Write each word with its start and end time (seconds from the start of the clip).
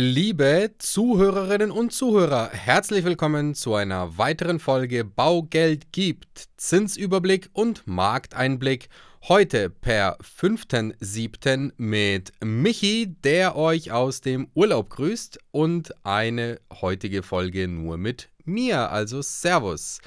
Liebe 0.00 0.74
Zuhörerinnen 0.78 1.72
und 1.72 1.92
Zuhörer, 1.92 2.50
herzlich 2.52 3.04
willkommen 3.04 3.56
zu 3.56 3.74
einer 3.74 4.16
weiteren 4.16 4.60
Folge 4.60 5.04
Baugeld 5.04 5.90
gibt, 5.90 6.50
Zinsüberblick 6.56 7.50
und 7.52 7.84
Markteinblick. 7.84 8.90
Heute 9.26 9.70
per 9.70 10.16
5.7. 10.18 11.72
mit 11.78 12.30
Michi, 12.40 13.16
der 13.24 13.56
euch 13.56 13.90
aus 13.90 14.20
dem 14.20 14.46
Urlaub 14.54 14.90
grüßt 14.90 15.40
und 15.50 15.92
eine 16.06 16.60
heutige 16.80 17.24
Folge 17.24 17.66
nur 17.66 17.98
mit 17.98 18.28
mir, 18.44 18.92
also 18.92 19.20
Servus. 19.20 19.98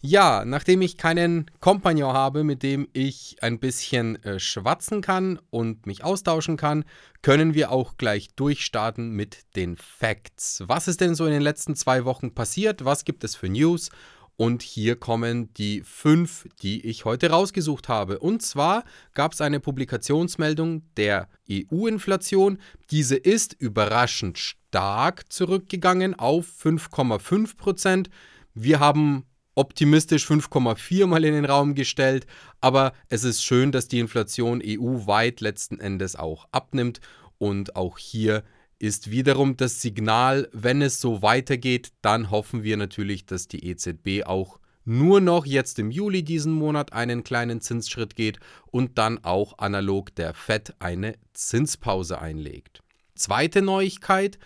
Ja, 0.00 0.44
nachdem 0.44 0.80
ich 0.80 0.96
keinen 0.96 1.50
Kompagnon 1.58 2.12
habe, 2.12 2.44
mit 2.44 2.62
dem 2.62 2.86
ich 2.92 3.36
ein 3.40 3.58
bisschen 3.58 4.22
äh, 4.22 4.38
schwatzen 4.38 5.00
kann 5.00 5.40
und 5.50 5.86
mich 5.86 6.04
austauschen 6.04 6.56
kann, 6.56 6.84
können 7.20 7.52
wir 7.52 7.72
auch 7.72 7.96
gleich 7.96 8.28
durchstarten 8.36 9.10
mit 9.10 9.38
den 9.56 9.76
Facts. 9.76 10.62
Was 10.68 10.86
ist 10.86 11.00
denn 11.00 11.16
so 11.16 11.26
in 11.26 11.32
den 11.32 11.42
letzten 11.42 11.74
zwei 11.74 12.04
Wochen 12.04 12.32
passiert? 12.32 12.84
Was 12.84 13.04
gibt 13.04 13.24
es 13.24 13.34
für 13.34 13.48
News? 13.48 13.90
Und 14.36 14.62
hier 14.62 14.94
kommen 14.94 15.52
die 15.54 15.82
fünf, 15.84 16.46
die 16.62 16.86
ich 16.86 17.04
heute 17.04 17.30
rausgesucht 17.30 17.88
habe. 17.88 18.20
Und 18.20 18.40
zwar 18.40 18.84
gab 19.14 19.32
es 19.32 19.40
eine 19.40 19.58
Publikationsmeldung 19.58 20.82
der 20.96 21.28
EU-Inflation. 21.50 22.58
Diese 22.92 23.16
ist 23.16 23.52
überraschend 23.54 24.38
stark 24.38 25.32
zurückgegangen 25.32 26.14
auf 26.14 26.46
5,5 26.62 27.56
Prozent. 27.56 28.10
Wir 28.54 28.78
haben 28.78 29.24
optimistisch 29.58 30.24
5,4 30.24 31.06
mal 31.06 31.24
in 31.24 31.34
den 31.34 31.44
Raum 31.44 31.74
gestellt, 31.74 32.26
aber 32.60 32.92
es 33.08 33.24
ist 33.24 33.42
schön, 33.42 33.72
dass 33.72 33.88
die 33.88 33.98
Inflation 33.98 34.62
EU-weit 34.64 35.40
letzten 35.40 35.80
Endes 35.80 36.14
auch 36.14 36.46
abnimmt. 36.52 37.00
Und 37.38 37.74
auch 37.74 37.98
hier 37.98 38.44
ist 38.78 39.10
wiederum 39.10 39.56
das 39.56 39.82
Signal, 39.82 40.48
wenn 40.52 40.80
es 40.80 41.00
so 41.00 41.22
weitergeht, 41.22 41.92
dann 42.02 42.30
hoffen 42.30 42.62
wir 42.62 42.76
natürlich, 42.76 43.26
dass 43.26 43.48
die 43.48 43.68
EZB 43.68 44.24
auch 44.26 44.60
nur 44.84 45.20
noch 45.20 45.44
jetzt 45.44 45.80
im 45.80 45.90
Juli 45.90 46.22
diesen 46.22 46.52
Monat 46.52 46.92
einen 46.92 47.24
kleinen 47.24 47.60
Zinsschritt 47.60 48.14
geht 48.14 48.38
und 48.70 48.96
dann 48.96 49.22
auch 49.24 49.58
analog 49.58 50.14
der 50.14 50.34
FED 50.34 50.74
eine 50.78 51.16
Zinspause 51.34 52.20
einlegt. 52.20 52.80
Zweite 53.16 53.60
Neuigkeit, 53.60 54.38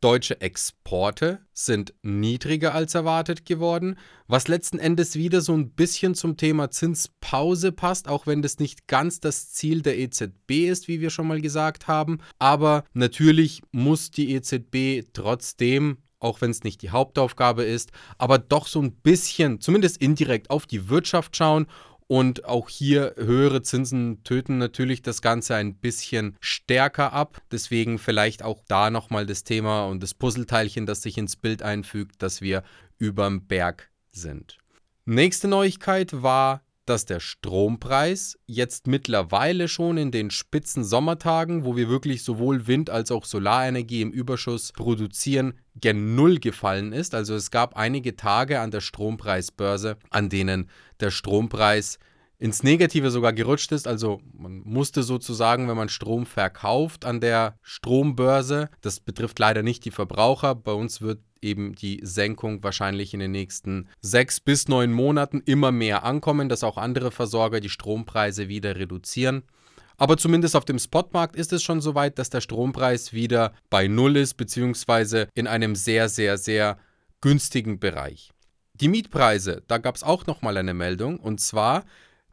Deutsche 0.00 0.40
Exporte 0.40 1.40
sind 1.52 1.92
niedriger 2.02 2.74
als 2.74 2.94
erwartet 2.94 3.44
geworden, 3.44 3.98
was 4.26 4.48
letzten 4.48 4.78
Endes 4.78 5.14
wieder 5.14 5.42
so 5.42 5.52
ein 5.52 5.72
bisschen 5.72 6.14
zum 6.14 6.38
Thema 6.38 6.70
Zinspause 6.70 7.70
passt, 7.70 8.08
auch 8.08 8.26
wenn 8.26 8.40
das 8.40 8.58
nicht 8.58 8.86
ganz 8.86 9.20
das 9.20 9.52
Ziel 9.52 9.82
der 9.82 9.98
EZB 9.98 10.68
ist, 10.68 10.88
wie 10.88 11.02
wir 11.02 11.10
schon 11.10 11.26
mal 11.26 11.42
gesagt 11.42 11.86
haben. 11.86 12.18
Aber 12.38 12.84
natürlich 12.94 13.60
muss 13.72 14.10
die 14.10 14.32
EZB 14.34 15.06
trotzdem 15.12 15.98
auch 16.20 16.42
wenn 16.42 16.50
es 16.50 16.62
nicht 16.62 16.82
die 16.82 16.90
Hauptaufgabe 16.90 17.64
ist, 17.64 17.92
aber 18.18 18.38
doch 18.38 18.66
so 18.66 18.80
ein 18.80 18.92
bisschen, 18.92 19.60
zumindest 19.60 19.96
indirekt, 19.96 20.50
auf 20.50 20.66
die 20.66 20.90
Wirtschaft 20.90 21.34
schauen 21.34 21.66
und 22.10 22.44
auch 22.44 22.68
hier 22.68 23.14
höhere 23.18 23.62
Zinsen 23.62 24.24
töten 24.24 24.58
natürlich 24.58 25.00
das 25.00 25.22
Ganze 25.22 25.54
ein 25.54 25.76
bisschen 25.76 26.36
stärker 26.40 27.12
ab. 27.12 27.40
Deswegen 27.52 28.00
vielleicht 28.00 28.42
auch 28.42 28.64
da 28.66 28.90
nochmal 28.90 29.26
das 29.26 29.44
Thema 29.44 29.86
und 29.86 30.02
das 30.02 30.14
Puzzleteilchen, 30.14 30.86
das 30.86 31.02
sich 31.02 31.16
ins 31.18 31.36
Bild 31.36 31.62
einfügt, 31.62 32.20
dass 32.20 32.40
wir 32.40 32.64
überm 32.98 33.46
Berg 33.46 33.92
sind. 34.10 34.58
Nächste 35.04 35.46
Neuigkeit 35.46 36.20
war 36.20 36.64
dass 36.86 37.04
der 37.04 37.20
Strompreis 37.20 38.38
jetzt 38.46 38.86
mittlerweile 38.86 39.68
schon 39.68 39.96
in 39.96 40.10
den 40.10 40.30
spitzen 40.30 40.82
Sommertagen, 40.82 41.64
wo 41.64 41.76
wir 41.76 41.88
wirklich 41.88 42.24
sowohl 42.24 42.66
Wind- 42.66 42.90
als 42.90 43.10
auch 43.10 43.24
Solarenergie 43.24 44.02
im 44.02 44.10
Überschuss 44.10 44.72
produzieren, 44.72 45.54
gen 45.76 46.14
Null 46.14 46.38
gefallen 46.38 46.92
ist. 46.92 47.14
Also 47.14 47.34
es 47.34 47.50
gab 47.50 47.76
einige 47.76 48.16
Tage 48.16 48.60
an 48.60 48.70
der 48.70 48.80
Strompreisbörse, 48.80 49.98
an 50.10 50.28
denen 50.28 50.68
der 51.00 51.10
Strompreis 51.10 51.98
ins 52.40 52.62
Negative 52.62 53.10
sogar 53.10 53.32
gerutscht 53.34 53.70
ist. 53.70 53.86
Also 53.86 54.20
man 54.32 54.62
musste 54.64 55.02
sozusagen, 55.02 55.68
wenn 55.68 55.76
man 55.76 55.90
Strom 55.90 56.26
verkauft 56.26 57.04
an 57.04 57.20
der 57.20 57.58
Strombörse, 57.62 58.70
das 58.80 58.98
betrifft 58.98 59.38
leider 59.38 59.62
nicht 59.62 59.84
die 59.84 59.90
Verbraucher, 59.90 60.54
bei 60.54 60.72
uns 60.72 61.02
wird 61.02 61.20
eben 61.42 61.74
die 61.74 62.00
Senkung 62.02 62.62
wahrscheinlich 62.64 63.14
in 63.14 63.20
den 63.20 63.30
nächsten 63.30 63.88
sechs 64.00 64.40
bis 64.40 64.68
neun 64.68 64.92
Monaten 64.92 65.42
immer 65.44 65.70
mehr 65.70 66.02
ankommen, 66.04 66.48
dass 66.48 66.64
auch 66.64 66.78
andere 66.78 67.10
Versorger 67.10 67.60
die 67.60 67.68
Strompreise 67.68 68.48
wieder 68.48 68.76
reduzieren. 68.76 69.42
Aber 69.98 70.16
zumindest 70.16 70.56
auf 70.56 70.64
dem 70.64 70.78
Spotmarkt 70.78 71.36
ist 71.36 71.52
es 71.52 71.62
schon 71.62 71.82
so 71.82 71.94
weit, 71.94 72.18
dass 72.18 72.30
der 72.30 72.40
Strompreis 72.40 73.12
wieder 73.12 73.52
bei 73.68 73.86
Null 73.86 74.16
ist, 74.16 74.34
beziehungsweise 74.38 75.28
in 75.34 75.46
einem 75.46 75.74
sehr, 75.74 76.08
sehr, 76.08 76.38
sehr 76.38 76.78
günstigen 77.20 77.78
Bereich. 77.78 78.30
Die 78.74 78.88
Mietpreise, 78.88 79.62
da 79.68 79.76
gab 79.76 79.96
es 79.96 80.02
auch 80.02 80.26
nochmal 80.26 80.56
eine 80.56 80.72
Meldung, 80.72 81.20
und 81.20 81.38
zwar, 81.38 81.84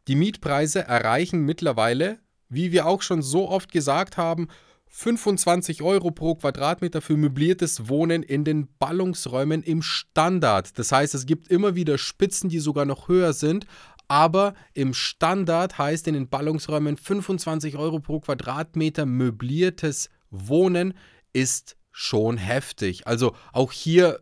die 0.08 0.16
Mietpreise 0.16 0.80
erreichen 0.80 1.40
mittlerweile, 1.44 2.18
wie 2.48 2.72
wir 2.72 2.86
auch 2.86 3.02
schon 3.02 3.22
so 3.22 3.48
oft 3.48 3.70
gesagt 3.70 4.16
haben, 4.16 4.48
25 4.90 5.82
Euro 5.82 6.10
pro 6.10 6.34
Quadratmeter 6.34 7.02
für 7.02 7.16
möbliertes 7.16 7.88
Wohnen 7.88 8.22
in 8.22 8.44
den 8.44 8.68
Ballungsräumen 8.78 9.62
im 9.62 9.82
Standard. 9.82 10.78
Das 10.78 10.92
heißt, 10.92 11.14
es 11.14 11.26
gibt 11.26 11.48
immer 11.48 11.74
wieder 11.74 11.98
Spitzen, 11.98 12.48
die 12.48 12.58
sogar 12.58 12.86
noch 12.86 13.08
höher 13.08 13.34
sind, 13.34 13.66
aber 14.08 14.54
im 14.72 14.94
Standard 14.94 15.76
heißt 15.76 16.08
in 16.08 16.14
den 16.14 16.28
Ballungsräumen 16.30 16.96
25 16.96 17.76
Euro 17.76 18.00
pro 18.00 18.20
Quadratmeter 18.20 19.04
möbliertes 19.04 20.08
Wohnen 20.30 20.94
ist 21.34 21.76
schon 21.92 22.38
heftig. 22.38 23.06
Also 23.06 23.34
auch 23.52 23.72
hier, 23.72 24.20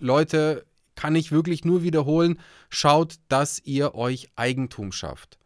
Leute, 0.00 0.66
kann 1.02 1.16
ich 1.16 1.32
wirklich 1.32 1.64
nur 1.64 1.82
wiederholen, 1.82 2.38
schaut, 2.68 3.16
dass 3.26 3.60
ihr 3.64 3.96
euch 3.96 4.28
Eigentum 4.36 4.92
schafft. 4.92 5.36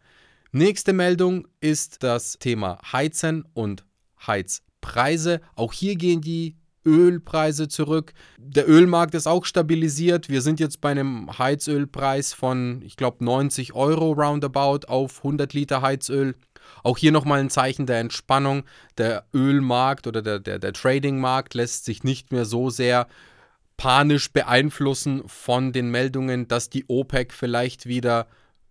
Nächste 0.52 0.92
Meldung 0.92 1.48
ist 1.60 2.02
das 2.02 2.38
Thema 2.38 2.78
Heizen 2.92 3.46
und 3.54 3.86
Heizpreise. 4.26 5.40
Auch 5.54 5.72
hier 5.72 5.96
gehen 5.96 6.20
die 6.20 6.56
Ölpreise 6.84 7.68
zurück. 7.68 8.12
Der 8.36 8.68
Ölmarkt 8.68 9.14
ist 9.14 9.26
auch 9.26 9.46
stabilisiert. 9.46 10.28
Wir 10.28 10.42
sind 10.42 10.60
jetzt 10.60 10.82
bei 10.82 10.90
einem 10.90 11.38
Heizölpreis 11.38 12.34
von, 12.34 12.82
ich 12.82 12.98
glaube, 12.98 13.24
90 13.24 13.72
Euro 13.72 14.12
roundabout 14.12 14.86
auf 14.88 15.24
100 15.24 15.54
Liter 15.54 15.80
Heizöl. 15.80 16.34
Auch 16.82 16.98
hier 16.98 17.12
nochmal 17.12 17.40
ein 17.40 17.48
Zeichen 17.48 17.86
der 17.86 18.00
Entspannung. 18.00 18.64
Der 18.98 19.24
Ölmarkt 19.32 20.06
oder 20.06 20.20
der, 20.20 20.38
der, 20.38 20.58
der 20.58 20.74
Tradingmarkt 20.74 21.54
lässt 21.54 21.86
sich 21.86 22.04
nicht 22.04 22.30
mehr 22.30 22.44
so 22.44 22.68
sehr 22.68 23.08
panisch 23.76 24.32
beeinflussen 24.32 25.22
von 25.26 25.72
den 25.72 25.90
Meldungen, 25.90 26.48
dass 26.48 26.70
die 26.70 26.84
OPEC 26.88 27.32
vielleicht 27.32 27.86
wieder 27.86 28.26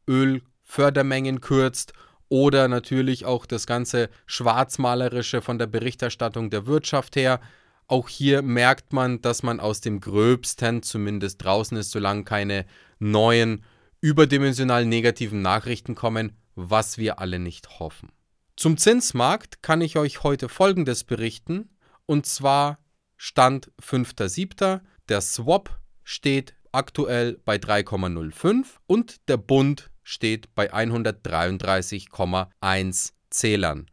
Ölfördermengen 0.07 1.41
kürzt 1.41 1.93
oder 2.29 2.67
natürlich 2.67 3.25
auch 3.25 3.45
das 3.45 3.67
ganze 3.67 4.09
Schwarzmalerische 4.25 5.41
von 5.41 5.59
der 5.59 5.67
Berichterstattung 5.67 6.49
der 6.49 6.66
Wirtschaft 6.66 7.16
her. 7.16 7.39
Auch 7.88 8.09
hier 8.09 8.41
merkt 8.41 8.93
man, 8.93 9.21
dass 9.21 9.43
man 9.43 9.59
aus 9.59 9.81
dem 9.81 10.01
Gröbsten 10.01 10.81
zumindest 10.81 11.43
draußen 11.43 11.77
ist, 11.77 11.91
solange 11.91 12.23
keine 12.23 12.66
neuen 12.97 13.63
überdimensional 14.01 14.85
negativen 14.85 15.41
Nachrichten 15.41 15.93
kommen, 15.93 16.35
was 16.55 16.97
wir 16.97 17.19
alle 17.19 17.37
nicht 17.37 17.79
hoffen. 17.79 18.11
Zum 18.55 18.77
Zinsmarkt 18.77 19.61
kann 19.61 19.81
ich 19.81 19.97
euch 19.97 20.23
heute 20.23 20.49
Folgendes 20.49 21.03
berichten, 21.03 21.69
und 22.05 22.25
zwar 22.25 22.79
Stand 23.17 23.72
5.7. 23.81 24.81
Der 25.07 25.21
Swap 25.21 25.79
steht 26.03 26.55
aktuell 26.71 27.39
bei 27.45 27.57
3,05 27.57 28.66
und 28.88 29.17
der 29.27 29.38
Bund 29.38 29.91
steht 30.01 30.55
bei 30.55 30.73
133,1 30.73 33.11
Zählern. 33.29 33.85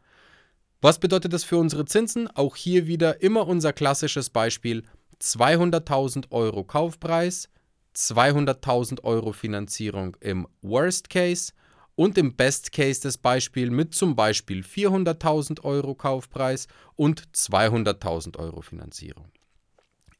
Was 0.81 0.97
bedeutet 0.99 1.33
das 1.33 1.43
für 1.43 1.57
unsere 1.57 1.85
Zinsen? 1.85 2.27
Auch 2.35 2.55
hier 2.55 2.87
wieder 2.87 3.21
immer 3.21 3.45
unser 3.47 3.73
klassisches 3.73 4.31
Beispiel. 4.31 4.81
200.000 5.21 6.31
Euro 6.31 6.63
Kaufpreis, 6.63 7.47
200.000 7.95 9.03
Euro 9.03 9.33
Finanzierung 9.33 10.17
im 10.19 10.47
Worst 10.61 11.11
Case 11.11 11.53
und 11.95 12.17
im 12.17 12.35
Best 12.35 12.71
Case 12.71 13.01
das 13.01 13.19
Beispiel 13.19 13.69
mit 13.69 13.93
zum 13.93 14.15
Beispiel 14.15 14.61
400.000 14.61 15.63
Euro 15.63 15.93
Kaufpreis 15.93 16.67
und 16.95 17.21
200.000 17.33 18.39
Euro 18.39 18.61
Finanzierung. 18.61 19.31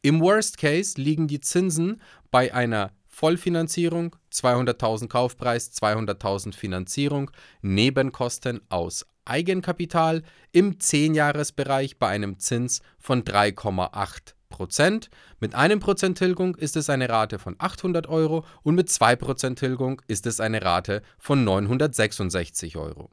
Im 0.05 0.19
Worst 0.19 0.57
Case 0.57 0.99
liegen 0.99 1.27
die 1.27 1.39
Zinsen 1.39 2.01
bei 2.29 2.53
einer 2.53 2.91
Vollfinanzierung, 3.07 4.13
200.000 4.33 5.07
Kaufpreis, 5.07 5.71
200.000 5.71 6.53
Finanzierung, 6.53 7.31
Nebenkosten 7.61 8.59
aus 8.67 9.05
Eigenkapital 9.23 10.23
im 10.51 10.73
10-Jahres-Bereich 10.73 11.99
bei 11.99 12.09
einem 12.09 12.37
Zins 12.37 12.81
von 12.99 13.23
3,8 13.23 14.33
Prozent. 14.49 15.09
Mit 15.39 15.55
einem 15.55 15.79
Prozent 15.79 16.17
Tilgung 16.17 16.55
ist 16.55 16.75
es 16.75 16.89
eine 16.89 17.07
Rate 17.07 17.39
von 17.39 17.55
800 17.57 18.07
Euro 18.09 18.43
und 18.61 18.75
mit 18.75 18.89
2 18.89 19.15
Prozent 19.15 19.59
Tilgung 19.59 20.01
ist 20.09 20.27
es 20.27 20.41
eine 20.41 20.61
Rate 20.61 21.01
von 21.17 21.45
966 21.45 22.75
Euro. 22.75 23.09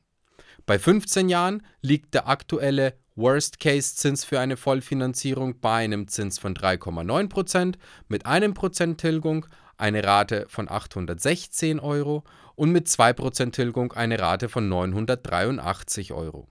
Bei 0.67 0.77
15 0.77 1.29
Jahren 1.29 1.65
liegt 1.83 2.15
der 2.15 2.27
aktuelle 2.27 2.95
Worst-Case-Zins 3.21 4.25
für 4.25 4.41
eine 4.41 4.57
Vollfinanzierung 4.57 5.61
bei 5.61 5.85
einem 5.85 6.09
Zins 6.09 6.39
von 6.39 6.55
3,9% 6.55 7.75
mit 8.09 8.27
einem 8.27 8.55
Prozent 8.55 9.01
Tilgung 9.01 9.47
eine 9.77 10.03
Rate 10.05 10.47
von 10.49 10.71
816 10.71 11.81
Euro 11.81 12.25
und 12.55 12.73
mit 12.73 12.87
2% 12.87 13.53
Tilgung 13.53 13.93
eine 13.93 14.19
Rate 14.19 14.49
von 14.49 14.69
983 14.69 16.13
Euro. 16.13 16.49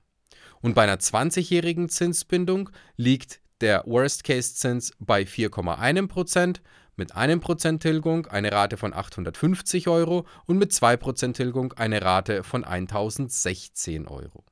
Und 0.62 0.76
bei 0.76 0.84
einer 0.84 0.98
20-jährigen 0.98 1.90
Zinsbindung 1.90 2.70
liegt 2.98 3.42
der 3.62 3.84
Worst-Case-Zins 3.86 4.94
bei 5.00 5.24
4,1% 5.24 6.58
mit 6.96 7.16
1% 7.16 7.80
Tilgung 7.80 8.28
eine 8.28 8.52
Rate 8.52 8.78
von 8.78 8.94
850 8.94 9.88
Euro 9.88 10.26
und 10.46 10.58
mit 10.58 10.72
2% 10.72 11.34
Tilgung 11.34 11.74
eine 11.74 12.02
Rate 12.02 12.44
von 12.44 12.64
1016 12.64 14.08
Euro. 14.08 14.44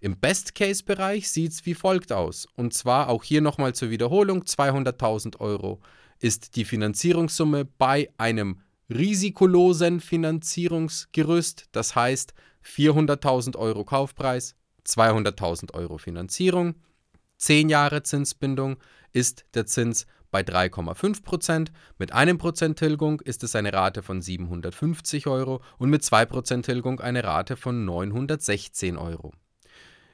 Im 0.00 0.18
Best-Case-Bereich 0.18 1.30
sieht 1.30 1.52
es 1.52 1.66
wie 1.66 1.74
folgt 1.74 2.12
aus. 2.12 2.46
Und 2.56 2.74
zwar 2.74 3.08
auch 3.08 3.24
hier 3.24 3.40
nochmal 3.40 3.74
zur 3.74 3.90
Wiederholung: 3.90 4.42
200.000 4.42 5.40
Euro 5.40 5.80
ist 6.18 6.56
die 6.56 6.64
Finanzierungssumme 6.64 7.64
bei 7.64 8.10
einem 8.18 8.60
risikolosen 8.88 10.00
Finanzierungsgerüst. 10.00 11.68
Das 11.72 11.94
heißt 11.96 12.34
400.000 12.64 13.56
Euro 13.56 13.84
Kaufpreis, 13.84 14.54
200.000 14.86 15.74
Euro 15.74 15.98
Finanzierung. 15.98 16.76
10 17.38 17.68
Jahre 17.68 18.02
Zinsbindung 18.02 18.76
ist 19.12 19.44
der 19.54 19.66
Zins 19.66 20.06
bei 20.30 20.42
3,5 20.42 21.22
Prozent. 21.22 21.72
Mit 21.98 22.12
einem 22.12 22.38
Prozent 22.38 22.78
Tilgung 22.78 23.20
ist 23.20 23.42
es 23.42 23.54
eine 23.56 23.72
Rate 23.72 24.02
von 24.02 24.22
750 24.22 25.26
Euro 25.26 25.62
und 25.78 25.90
mit 25.90 26.04
2 26.04 26.26
Prozent 26.26 26.66
Tilgung 26.66 27.00
eine 27.00 27.24
Rate 27.24 27.56
von 27.56 27.84
916 27.84 28.96
Euro. 28.96 29.32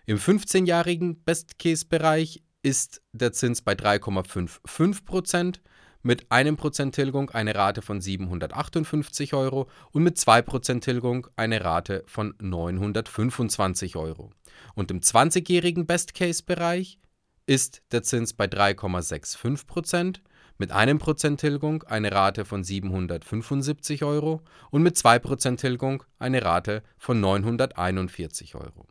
Im 0.09 0.17
15-jährigen 0.17 1.23
Best-Case-Bereich 1.23 2.43
ist 2.63 3.03
der 3.13 3.35
Zins 3.35 3.61
bei 3.61 3.75
3,55 3.75 5.05
Prozent 5.05 5.61
mit 6.01 6.33
einem 6.33 6.57
Prozent 6.57 6.95
Tilgung 6.95 7.29
eine 7.29 7.55
Rate 7.55 7.83
von 7.83 8.01
758 8.01 9.35
Euro 9.35 9.69
und 9.93 10.05
mit 10.05 10.17
2% 10.17 10.81
Tilgung 10.81 11.27
eine 11.37 11.63
Rate 11.63 12.05
von 12.07 12.33
925 12.41 13.97
Euro. 13.97 14.31
Und 14.75 14.91
im 14.91 15.01
20-jährigen 15.01 15.85
Best-Case-Bereich 15.85 16.99
ist 17.45 17.83
der 17.93 18.03
Zins 18.03 18.33
bei 18.33 18.47
3,65% 18.47 20.21
mit 20.57 20.73
einem 20.73 20.97
Prozent 20.97 21.39
Tilgung 21.39 21.83
eine 21.83 22.13
Rate 22.13 22.47
von 22.47 22.65
775 22.65 24.05
Euro 24.05 24.41
und 24.71 24.83
mit 24.83 24.97
2% 24.97 25.59
Tilgung 25.59 26.03
eine 26.19 26.43
Rate 26.43 26.83
von 26.97 27.21
941 27.21 28.55
Euro. 28.55 28.87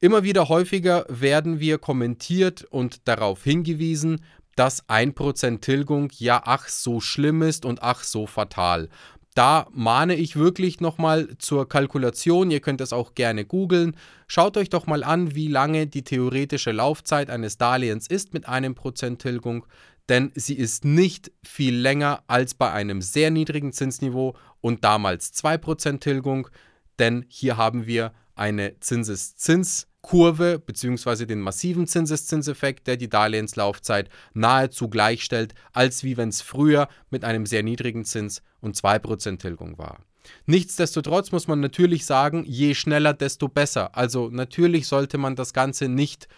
Immer 0.00 0.24
wieder 0.24 0.50
häufiger 0.50 1.06
werden 1.08 1.58
wir 1.58 1.78
kommentiert 1.78 2.64
und 2.64 3.08
darauf 3.08 3.42
hingewiesen, 3.42 4.22
dass 4.54 4.86
1% 4.88 5.60
Tilgung 5.60 6.10
ja 6.18 6.42
ach 6.44 6.68
so 6.68 7.00
schlimm 7.00 7.40
ist 7.40 7.64
und 7.64 7.82
ach 7.82 8.04
so 8.04 8.26
fatal. 8.26 8.90
Da 9.34 9.66
mahne 9.70 10.14
ich 10.14 10.36
wirklich 10.36 10.80
nochmal 10.80 11.36
zur 11.38 11.68
Kalkulation. 11.68 12.50
Ihr 12.50 12.60
könnt 12.60 12.80
es 12.80 12.92
auch 12.92 13.14
gerne 13.14 13.46
googeln. 13.46 13.96
Schaut 14.26 14.56
euch 14.56 14.68
doch 14.68 14.86
mal 14.86 15.02
an, 15.02 15.34
wie 15.34 15.48
lange 15.48 15.86
die 15.86 16.04
theoretische 16.04 16.72
Laufzeit 16.72 17.30
eines 17.30 17.56
Darlehens 17.56 18.06
ist 18.06 18.34
mit 18.34 18.48
einem 18.48 18.74
Prozent 18.74 19.20
Tilgung. 19.20 19.66
Denn 20.10 20.30
sie 20.34 20.54
ist 20.54 20.84
nicht 20.84 21.32
viel 21.42 21.74
länger 21.74 22.22
als 22.26 22.54
bei 22.54 22.70
einem 22.70 23.02
sehr 23.02 23.30
niedrigen 23.30 23.72
Zinsniveau 23.72 24.36
und 24.60 24.84
damals 24.84 25.34
2% 25.34 26.00
Tilgung. 26.00 26.48
Denn 26.98 27.24
hier 27.28 27.56
haben 27.56 27.86
wir 27.86 28.12
eine 28.36 28.78
Zinseszins- 28.80 29.86
Kurve 30.06 30.60
bzw. 30.60 31.26
den 31.26 31.40
massiven 31.40 31.88
Zinseszinseffekt, 31.88 32.86
der 32.86 32.96
die 32.96 33.08
Darlehenslaufzeit 33.08 34.08
nahezu 34.34 34.88
gleichstellt, 34.88 35.52
als 35.72 36.04
wie 36.04 36.16
wenn 36.16 36.28
es 36.28 36.42
früher 36.42 36.86
mit 37.10 37.24
einem 37.24 37.44
sehr 37.44 37.64
niedrigen 37.64 38.04
Zins 38.04 38.40
und 38.60 38.76
2% 38.76 39.38
Tilgung 39.38 39.78
war. 39.78 39.98
Nichtsdestotrotz 40.46 41.32
muss 41.32 41.48
man 41.48 41.58
natürlich 41.58 42.06
sagen, 42.06 42.44
je 42.46 42.74
schneller, 42.74 43.14
desto 43.14 43.48
besser. 43.48 43.96
Also 43.96 44.28
natürlich 44.30 44.86
sollte 44.86 45.18
man 45.18 45.34
das 45.34 45.52
Ganze 45.52 45.88
nicht 45.88 46.28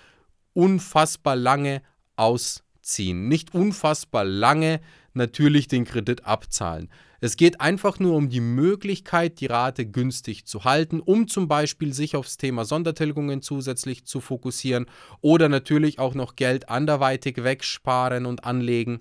unfassbar 0.55 1.37
lange 1.37 1.83
ausziehen, 2.17 3.29
nicht 3.29 3.53
unfassbar 3.53 4.25
lange 4.25 4.81
natürlich 5.19 5.69
den 5.69 5.85
Kredit 5.85 6.25
abzahlen. 6.25 6.89
Es 7.21 7.37
geht 7.37 7.61
einfach 7.61 7.99
nur 7.99 8.15
um 8.15 8.31
die 8.31 8.41
Möglichkeit, 8.41 9.41
die 9.41 9.47
Rate 9.47 9.85
günstig 9.85 10.47
zu 10.47 10.65
halten, 10.65 11.01
um 11.01 11.29
zum 11.29 11.49
Beispiel 11.49 11.93
sich 11.93 12.17
aufs 12.17 12.37
Thema 12.37 12.65
Sondertilgungen 12.65 13.43
zusätzlich 13.43 14.07
zu 14.07 14.21
fokussieren 14.21 14.87
oder 15.21 15.49
natürlich 15.49 15.99
auch 15.99 16.15
noch 16.15 16.37
Geld 16.37 16.69
anderweitig 16.71 17.43
wegsparen 17.43 18.25
und 18.25 18.45
anlegen 18.45 19.01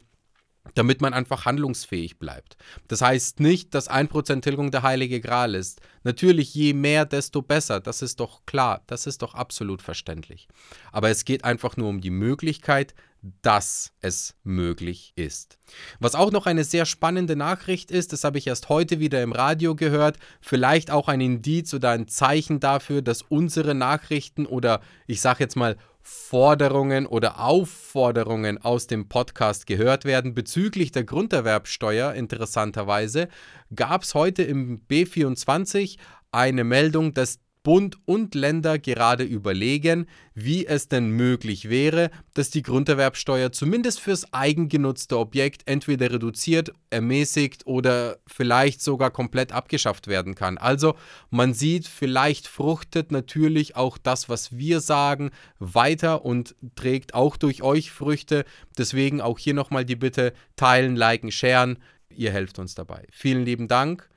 damit 0.76 1.02
man 1.02 1.14
einfach 1.14 1.46
handlungsfähig 1.46 2.20
bleibt. 2.20 2.58
Das 2.88 3.02
heißt 3.02 3.40
nicht, 3.40 3.74
dass 3.74 3.90
1% 3.90 4.42
Tilgung 4.42 4.72
der 4.72 4.84
heilige 4.84 5.22
Gral 5.22 5.56
ist. 5.56 5.82
Natürlich, 6.04 6.54
je 6.54 6.74
mehr, 6.74 7.06
desto 7.06 7.42
besser. 7.42 7.80
Das 7.80 8.02
ist 8.02 8.20
doch 8.20 8.46
klar. 8.46 8.84
Das 8.88 9.08
ist 9.08 9.22
doch 9.22 9.34
absolut 9.34 9.82
verständlich. 9.82 10.48
Aber 10.92 11.10
es 11.10 11.26
geht 11.26 11.44
einfach 11.44 11.78
nur 11.78 11.90
um 11.90 12.02
die 12.02 12.12
Möglichkeit, 12.12 12.94
dass 13.42 13.94
es 14.00 14.36
möglich 14.44 15.14
ist. 15.16 15.58
Was 16.00 16.16
auch 16.16 16.32
noch 16.32 16.46
eine 16.46 16.64
sehr 16.64 16.86
spannende 16.86 17.36
Nachricht 17.36 17.92
ist, 17.92 18.14
das 18.14 18.24
habe 18.24 18.38
ich 18.38 18.48
erst 18.48 18.70
heute 18.70 19.00
wieder 19.00 19.22
im 19.24 19.32
Radio 19.32 19.76
gehört, 19.76 20.18
vielleicht 20.40 20.92
auch 20.92 21.08
ein 21.08 21.22
Indiz 21.22 21.74
oder 21.74 21.92
ein 21.92 22.08
Zeichen 22.08 22.60
dafür, 22.60 23.02
dass 23.02 23.24
unsere 23.24 23.76
Nachrichten 23.76 24.46
oder 24.46 24.82
ich 25.08 25.20
sage 25.22 25.44
jetzt 25.44 25.56
mal 25.56 25.78
Forderungen 26.10 27.06
oder 27.06 27.42
Aufforderungen 27.42 28.58
aus 28.58 28.88
dem 28.88 29.10
Podcast 29.10 29.68
gehört 29.68 30.06
werden. 30.06 30.34
Bezüglich 30.34 30.94
der 30.94 31.04
Grunderwerbsteuer, 31.04 32.14
interessanterweise, 32.14 33.28
gab 33.76 34.04
es 34.04 34.16
heute 34.16 34.44
im 34.44 34.82
B24 34.88 35.98
eine 36.32 36.64
Meldung, 36.64 37.14
dass 37.14 37.40
Bund 37.64 37.98
und 38.06 38.34
Länder 38.34 38.80
gerade 38.80 39.24
überlegen, 39.24 40.08
wie 40.34 40.66
es 40.66 40.88
denn 40.88 41.10
möglich 41.10 41.70
wäre, 41.70 42.12
dass 42.34 42.50
die 42.50 42.62
Grunderwerbsteuer 42.62 43.52
zumindest 43.52 44.00
fürs 44.00 44.32
eigengenutzte 44.34 45.18
Objekt 45.18 45.64
entweder 45.66 46.12
reduziert, 46.12 46.72
ermäßigt 46.90 47.68
oder 47.68 48.20
vielleicht 48.26 48.82
sogar 48.82 49.12
komplett 49.12 49.52
abgeschafft 49.52 50.08
werden 50.08 50.34
kann. 50.34 50.58
Also 50.58 50.96
man 51.30 51.54
sieht, 51.54 51.88
vielleicht 51.88 52.48
fruchtet 52.48 53.12
natürlich 53.12 53.76
auch 53.76 53.98
das, 53.98 54.30
was 54.30 54.58
wir 54.58 54.80
sagen, 54.80 55.32
weiter 55.60 56.24
und 56.24 56.56
trägt 56.76 57.14
auch 57.14 57.36
durch 57.36 57.64
euch 57.64 57.92
Früchte. 57.92 58.46
Deswegen 58.78 59.20
auch 59.20 59.40
hier 59.40 59.54
nochmal 59.54 59.84
die 59.84 59.98
Bitte, 59.98 60.34
teilen, 60.56 60.96
liken, 60.96 61.32
sharen. 61.32 61.80
Ihr 62.10 62.32
helft 62.32 62.60
uns 62.60 62.76
dabei. 62.76 63.06
Vielen 63.12 63.44
lieben 63.44 63.68
Dank. 63.68 64.10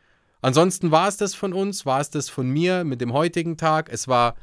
Ansonsten 0.42 0.90
war 0.90 1.08
es 1.08 1.16
das 1.16 1.34
von 1.34 1.52
uns, 1.52 1.84
war 1.84 2.00
es 2.00 2.10
das 2.10 2.28
von 2.28 2.48
mir 2.48 2.84
mit 2.84 3.00
dem 3.00 3.12
heutigen 3.12 3.56
Tag. 3.56 3.90
Es 3.92 4.08
war 4.08 4.36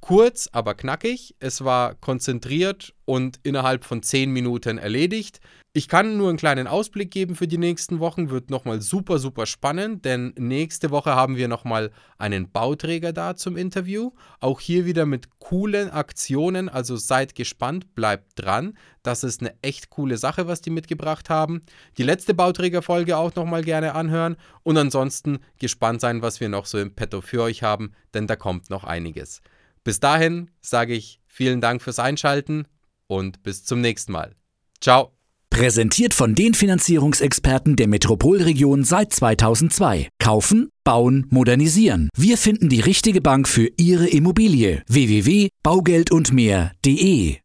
kurz, 0.00 0.48
aber 0.52 0.74
knackig. 0.74 1.34
Es 1.38 1.64
war 1.64 1.94
konzentriert 1.94 2.94
und 3.04 3.40
innerhalb 3.42 3.84
von 3.84 4.02
10 4.02 4.30
Minuten 4.30 4.78
erledigt. 4.78 5.40
Ich 5.72 5.86
kann 5.86 6.16
nur 6.16 6.28
einen 6.28 6.38
kleinen 6.38 6.66
Ausblick 6.66 7.12
geben 7.12 7.36
für 7.36 7.46
die 7.46 7.58
nächsten 7.58 8.00
Wochen. 8.00 8.30
Wird 8.30 8.50
nochmal 8.50 8.80
super, 8.80 9.20
super 9.20 9.46
spannend, 9.46 10.04
denn 10.04 10.34
nächste 10.36 10.90
Woche 10.90 11.14
haben 11.14 11.36
wir 11.36 11.46
nochmal 11.46 11.92
einen 12.18 12.50
Bauträger 12.50 13.12
da 13.12 13.36
zum 13.36 13.56
Interview. 13.56 14.10
Auch 14.40 14.58
hier 14.58 14.84
wieder 14.84 15.06
mit 15.06 15.38
coolen 15.38 15.88
Aktionen, 15.88 16.68
also 16.68 16.96
seid 16.96 17.36
gespannt, 17.36 17.94
bleibt 17.94 18.32
dran. 18.34 18.76
Das 19.04 19.22
ist 19.22 19.42
eine 19.42 19.54
echt 19.62 19.90
coole 19.90 20.16
Sache, 20.16 20.48
was 20.48 20.60
die 20.60 20.70
mitgebracht 20.70 21.30
haben. 21.30 21.60
Die 21.98 22.02
letzte 22.02 22.34
Bauträgerfolge 22.34 23.16
auch 23.16 23.34
nochmal 23.36 23.62
gerne 23.62 23.94
anhören 23.94 24.36
und 24.64 24.76
ansonsten 24.76 25.38
gespannt 25.60 26.00
sein, 26.00 26.20
was 26.20 26.40
wir 26.40 26.48
noch 26.48 26.66
so 26.66 26.78
im 26.78 26.96
Petto 26.96 27.20
für 27.20 27.42
euch 27.42 27.62
haben, 27.62 27.92
denn 28.12 28.26
da 28.26 28.34
kommt 28.34 28.70
noch 28.70 28.82
einiges. 28.82 29.40
Bis 29.84 30.00
dahin 30.00 30.50
sage 30.60 30.94
ich 30.94 31.20
vielen 31.26 31.60
Dank 31.60 31.82
fürs 31.82 31.98
Einschalten 31.98 32.66
und 33.06 33.42
bis 33.42 33.64
zum 33.64 33.80
nächsten 33.80 34.12
Mal. 34.12 34.34
Ciao. 34.80 35.12
Präsentiert 35.50 36.14
von 36.14 36.34
den 36.36 36.54
Finanzierungsexperten 36.54 37.76
der 37.76 37.88
Metropolregion 37.88 38.84
seit 38.84 39.12
2002. 39.12 40.08
Kaufen, 40.18 40.70
bauen, 40.84 41.26
modernisieren. 41.28 42.08
Wir 42.16 42.38
finden 42.38 42.68
die 42.68 42.78
richtige 42.80 43.20
Bank 43.20 43.48
für 43.48 43.68
Ihre 43.76 44.06
Immobilie. 44.06 44.84
www.baugeldundmehr.de 44.86 47.36